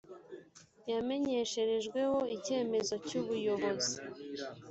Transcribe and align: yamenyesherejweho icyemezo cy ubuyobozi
yamenyesherejweho 0.91 2.17
icyemezo 2.35 2.93
cy 3.05 3.13
ubuyobozi 3.21 3.95